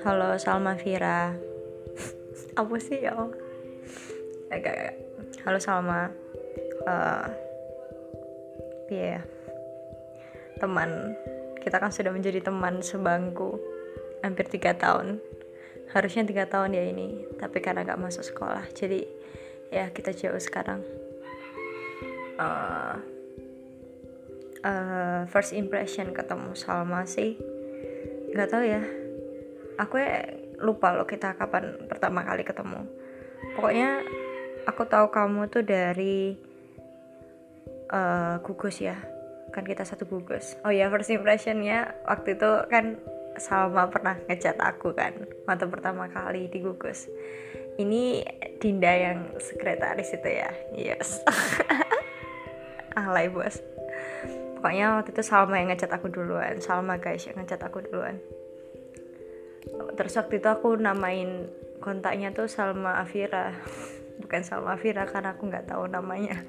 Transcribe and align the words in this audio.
Halo 0.00 0.32
Salma 0.40 0.72
Vira 0.72 1.36
Apa 2.56 2.76
sih 2.80 3.04
ya 3.04 3.12
Agak 4.48 4.96
Halo 5.44 5.60
Salma. 5.60 6.08
Uh, 6.88 7.28
Iya. 8.88 9.20
Yeah. 9.20 9.22
Teman. 10.64 11.12
Kita 11.60 11.76
kan 11.76 11.92
sudah 11.92 12.08
menjadi 12.08 12.40
teman 12.40 12.80
sebangku 12.80 13.60
Hampir 14.24 14.48
tiga 14.48 14.72
tahun. 14.80 15.20
Harusnya 15.92 16.24
tiga 16.24 16.48
tahun 16.48 16.72
ya 16.72 16.88
ini 16.88 17.36
Tapi 17.36 17.60
karena 17.60 17.84
gak 17.84 18.00
masuk 18.00 18.24
sekolah. 18.24 18.64
Jadi 18.72 19.04
ya 19.68 19.92
kita 19.92 20.16
jauh 20.16 20.40
sekarang. 20.40 20.80
Uh, 22.40 23.15
uh, 24.66 25.20
First 25.30 25.54
impression 25.54 26.10
ketemu 26.10 26.52
Salma 26.58 27.06
sih 27.06 27.38
Gak 28.36 28.52
tau 28.52 28.60
ya. 28.60 28.84
Aku 29.80 29.96
ya 29.96 30.28
lupa 30.60 30.92
loh 30.92 31.08
kita 31.08 31.32
kapan 31.40 31.88
pertama 31.88 32.20
kali 32.20 32.44
ketemu. 32.44 32.84
Pokoknya 33.56 34.04
aku 34.68 34.84
tahu 34.84 35.08
kamu 35.08 35.48
tuh 35.48 35.64
dari 35.64 36.36
uh, 37.88 38.36
gugus 38.44 38.84
ya. 38.84 39.00
Kan 39.56 39.64
kita 39.64 39.88
satu 39.88 40.04
gugus. 40.04 40.52
Oh 40.68 40.72
ya 40.74 40.92
first 40.92 41.08
impressionnya 41.08 41.96
waktu 42.04 42.36
itu 42.36 42.50
kan 42.68 43.00
Salma 43.40 43.88
pernah 43.88 44.16
ngechat 44.28 44.56
aku 44.60 44.96
kan 44.96 45.12
waktu 45.48 45.64
pertama 45.72 46.08
kali 46.12 46.52
di 46.52 46.60
gugus. 46.60 47.08
Ini 47.80 48.20
Dinda 48.60 48.92
yang 48.92 49.32
sekretaris 49.40 50.12
itu 50.12 50.28
ya? 50.28 50.50
Yes. 50.76 51.20
Alay 52.96 53.28
bos 53.28 53.60
pokoknya 54.66 54.98
waktu 54.98 55.14
itu 55.14 55.22
Salma 55.22 55.62
yang 55.62 55.70
ngechat 55.70 55.94
aku 55.94 56.10
duluan. 56.10 56.58
Salma 56.58 56.98
guys 56.98 57.22
yang 57.22 57.38
ngechat 57.38 57.62
aku 57.62 57.86
duluan. 57.86 58.18
Terus 59.94 60.18
waktu 60.18 60.42
itu 60.42 60.48
aku 60.50 60.74
namain 60.74 61.46
kontaknya 61.78 62.34
tuh 62.34 62.50
Salma 62.50 62.98
Afira. 62.98 63.54
Bukan 64.26 64.42
Salma 64.42 64.74
Afira 64.74 65.06
karena 65.06 65.38
aku 65.38 65.46
nggak 65.46 65.70
tahu 65.70 65.86
namanya. 65.86 66.42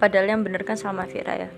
Padahal 0.00 0.24
yang 0.24 0.40
bener 0.40 0.64
kan 0.64 0.80
Salma 0.80 1.04
Afira 1.04 1.36
ya. 1.36 1.52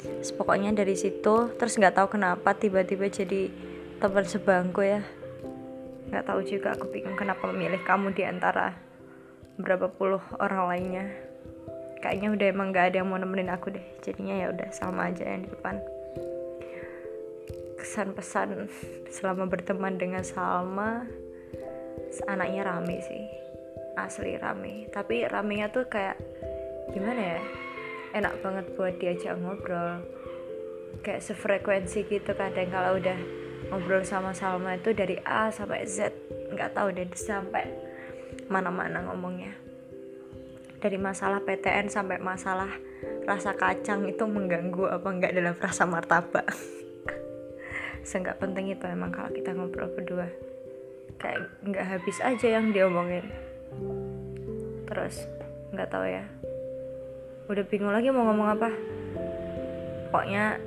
Terus 0.00 0.32
pokoknya 0.32 0.72
dari 0.72 0.96
situ 0.96 1.52
terus 1.60 1.76
nggak 1.76 2.00
tahu 2.00 2.16
kenapa 2.16 2.56
tiba-tiba 2.56 3.12
jadi 3.12 3.52
teman 4.00 4.24
sebangku 4.24 4.80
ya. 4.80 5.04
Nggak 6.08 6.24
tahu 6.24 6.40
juga 6.40 6.72
aku 6.72 6.88
bingung 6.88 7.20
kenapa 7.20 7.52
memilih 7.52 7.84
kamu 7.84 8.16
di 8.16 8.24
antara 8.24 8.80
berapa 9.60 9.92
puluh 9.92 10.24
orang 10.40 10.72
lainnya 10.72 11.31
kayaknya 12.02 12.34
udah 12.34 12.46
emang 12.50 12.74
nggak 12.74 12.92
ada 12.92 12.96
yang 13.00 13.08
mau 13.08 13.16
nemenin 13.16 13.54
aku 13.54 13.70
deh. 13.70 13.86
Jadinya 14.02 14.34
ya 14.34 14.46
udah 14.50 14.68
sama 14.74 15.08
aja 15.14 15.22
yang 15.22 15.46
di 15.46 15.50
depan. 15.54 15.78
Kesan 17.78 18.12
pesan 18.18 18.66
selama 19.14 19.46
berteman 19.46 19.96
dengan 19.96 20.26
Salma 20.26 21.06
anaknya 22.26 22.66
rame 22.66 22.98
sih. 23.00 23.24
Asli 23.94 24.34
rame. 24.36 24.90
Tapi 24.90 25.24
ramenya 25.30 25.70
tuh 25.70 25.86
kayak 25.86 26.18
gimana 26.90 27.38
ya? 27.38 27.42
Enak 28.12 28.34
banget 28.44 28.66
buat 28.76 28.98
diajak 28.98 29.38
ngobrol. 29.38 30.02
Kayak 31.00 31.24
sefrekuensi 31.24 32.04
gitu 32.04 32.36
kadang 32.36 32.68
kalau 32.68 33.00
udah 33.00 33.16
ngobrol 33.72 34.04
sama 34.04 34.36
Salma 34.36 34.76
itu 34.76 34.92
dari 34.92 35.16
A 35.22 35.48
sampai 35.48 35.86
Z. 35.86 36.12
Nggak 36.52 36.76
tahu 36.76 36.92
deh 36.92 37.08
sampai 37.16 37.64
mana-mana 38.52 39.00
ngomongnya 39.08 39.61
dari 40.82 40.98
masalah 40.98 41.38
PTN 41.46 41.86
sampai 41.86 42.18
masalah 42.18 42.74
rasa 43.22 43.54
kacang 43.54 44.02
itu 44.10 44.26
mengganggu 44.26 44.90
apa 44.90 45.08
enggak 45.14 45.32
dalam 45.38 45.54
rasa 45.54 45.86
martabak. 45.86 46.50
Seenggak 48.08 48.42
penting 48.42 48.74
itu 48.74 48.82
emang 48.90 49.14
kalau 49.14 49.30
kita 49.30 49.54
ngobrol 49.54 49.86
berdua. 49.94 50.26
Kayak 51.22 51.54
nggak 51.62 51.86
habis 51.86 52.18
aja 52.18 52.58
yang 52.58 52.74
diomongin. 52.74 53.30
Terus 54.90 55.22
nggak 55.70 55.86
tahu 55.86 56.06
ya. 56.10 56.26
Udah 57.46 57.62
bingung 57.70 57.94
lagi 57.94 58.10
mau 58.10 58.26
ngomong 58.26 58.48
apa. 58.58 58.70
Pokoknya 60.10 60.58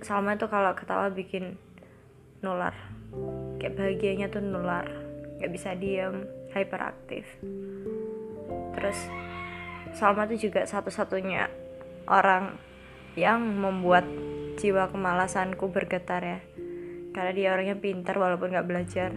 Salma 0.00 0.36
itu 0.36 0.48
kalau 0.48 0.72
ketawa 0.72 1.12
bikin 1.12 1.60
nular. 2.40 2.72
Kayak 3.60 3.76
bahagianya 3.76 4.32
tuh 4.32 4.40
nular. 4.40 4.88
Nggak 5.36 5.52
bisa 5.52 5.76
diem 5.76 6.24
hyperaktif. 6.56 7.28
Terus 8.72 8.98
Salma 9.94 10.26
tuh 10.26 10.34
juga 10.34 10.66
satu-satunya 10.66 11.46
orang 12.10 12.58
yang 13.14 13.38
membuat 13.40 14.02
jiwa 14.58 14.90
kemalasanku 14.90 15.70
bergetar 15.70 16.18
ya. 16.18 16.40
Karena 17.14 17.30
dia 17.30 17.48
orangnya 17.54 17.78
pintar 17.78 18.18
walaupun 18.18 18.50
nggak 18.50 18.66
belajar. 18.66 19.14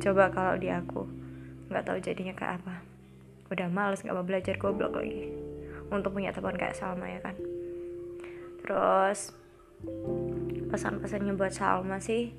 Coba 0.00 0.32
kalau 0.32 0.56
di 0.56 0.72
aku 0.72 1.04
nggak 1.68 1.84
tahu 1.84 2.00
jadinya 2.00 2.32
kayak 2.32 2.64
apa. 2.64 2.80
Udah 3.52 3.68
males 3.68 4.00
nggak 4.00 4.16
mau 4.16 4.24
belajar 4.24 4.56
goblok 4.56 4.96
lagi. 4.96 5.28
Untuk 5.92 6.16
punya 6.16 6.32
teman 6.32 6.56
kayak 6.56 6.80
Salma 6.80 7.04
ya 7.04 7.20
kan? 7.20 7.36
Terus 8.64 9.36
pesan-pesannya 10.72 11.36
buat 11.36 11.52
Salma 11.52 12.00
sih 12.00 12.32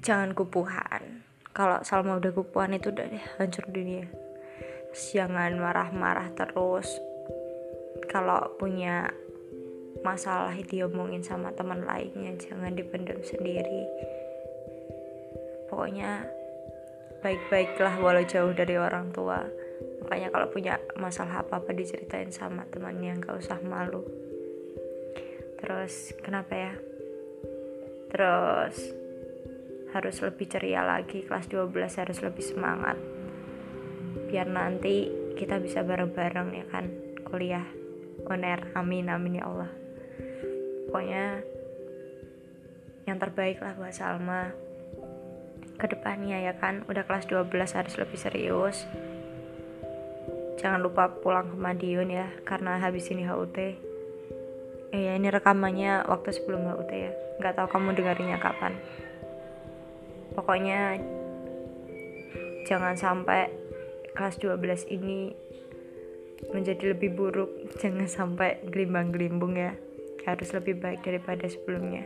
jangan 0.00 0.32
kupuhan. 0.32 1.20
Kalau 1.52 1.84
Salma 1.84 2.16
udah 2.16 2.32
kupuhan 2.32 2.72
itu 2.72 2.88
udah 2.88 3.04
deh 3.04 3.24
hancur 3.36 3.68
dunia 3.68 4.27
jangan 4.94 5.56
marah-marah 5.58 6.32
terus. 6.32 6.88
Kalau 8.08 8.56
punya 8.56 9.12
masalah 10.00 10.54
diomongin 10.54 11.20
sama 11.20 11.52
teman 11.52 11.84
lainnya 11.84 12.32
jangan 12.38 12.72
dipendam 12.72 13.20
sendiri. 13.20 13.84
Pokoknya 15.68 16.24
baik-baiklah 17.20 17.98
walau 18.00 18.24
jauh 18.24 18.54
dari 18.54 18.78
orang 18.78 19.12
tua. 19.12 19.44
Makanya 20.06 20.32
kalau 20.32 20.48
punya 20.48 20.80
masalah 20.96 21.44
apa-apa 21.44 21.74
diceritain 21.76 22.32
sama 22.32 22.64
temannya 22.70 23.18
nggak 23.20 23.36
usah 23.36 23.60
malu. 23.60 24.06
Terus 25.58 26.14
kenapa 26.22 26.54
ya? 26.54 26.72
Terus 28.08 28.76
harus 29.92 30.16
lebih 30.20 30.46
ceria 30.48 30.84
lagi 30.84 31.24
kelas 31.24 31.48
12 31.48 31.72
harus 31.74 32.18
lebih 32.20 32.44
semangat 32.44 33.17
biar 34.28 34.46
nanti 34.46 35.08
kita 35.34 35.56
bisa 35.58 35.80
bareng-bareng 35.80 36.48
ya 36.52 36.64
kan? 36.68 36.92
Kuliah 37.24 37.64
oner 38.28 38.68
amin 38.76 39.08
amin 39.08 39.40
ya 39.40 39.44
Allah. 39.48 39.70
Pokoknya 40.88 41.40
yang 43.08 43.16
terbaik 43.16 43.64
lah 43.64 43.72
buat 43.74 43.96
Salma. 43.96 44.52
Ke 45.80 45.88
depannya 45.88 46.44
ya 46.44 46.52
kan? 46.60 46.84
Udah 46.86 47.08
kelas 47.08 47.24
12 47.24 47.48
harus 47.72 47.94
lebih 47.96 48.18
serius. 48.20 48.84
Jangan 50.60 50.82
lupa 50.82 51.08
pulang 51.08 51.48
ke 51.48 51.56
Madiun 51.56 52.12
ya. 52.12 52.28
Karena 52.44 52.76
habis 52.76 53.08
ini 53.08 53.24
HUT 53.24 53.88
eh 54.88 55.04
ya 55.04 55.20
ini 55.20 55.28
rekamannya 55.28 56.08
waktu 56.08 56.32
sebelum 56.32 56.64
HUT 56.68 56.90
ya. 56.92 57.12
Nggak 57.40 57.54
tahu 57.60 57.68
kamu 57.68 57.96
dengarinya 57.96 58.40
kapan. 58.40 58.76
Pokoknya 60.32 60.96
jangan 62.64 62.96
sampai 62.96 63.48
kelas 64.16 64.40
12 64.40 64.88
ini 64.94 65.32
menjadi 66.54 66.94
lebih 66.94 67.16
buruk. 67.16 67.50
Jangan 67.82 68.06
sampai 68.06 68.62
gelimbang-gelimbung 68.68 69.58
ya. 69.58 69.74
Harus 70.28 70.52
lebih 70.52 70.78
baik 70.78 71.02
daripada 71.02 71.48
sebelumnya. 71.48 72.04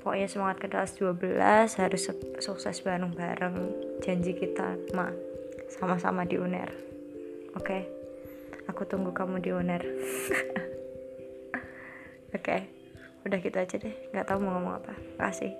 Pokoknya 0.00 0.32
semangat 0.32 0.64
ke 0.64 0.68
kelas 0.72 0.96
12 0.96 1.76
harus 1.76 2.02
sukses 2.40 2.80
bareng-bareng. 2.80 3.56
Janji 4.00 4.32
kita 4.32 4.78
ma 4.96 5.12
sama-sama 5.68 6.24
di 6.24 6.40
UNER. 6.40 6.70
Oke? 7.52 7.66
Okay? 7.66 7.82
aku 8.70 8.86
tunggu 8.86 9.10
kamu 9.10 9.42
di 9.42 9.50
UNER. 9.50 9.82
Oke? 12.30 12.40
Okay. 12.40 12.60
udah 13.26 13.38
gitu 13.42 13.58
aja 13.58 13.76
deh. 13.76 13.92
Nggak 14.14 14.26
tahu 14.30 14.38
mau 14.40 14.56
ngomong 14.56 14.80
apa. 14.80 14.94
Kasih 15.18 15.52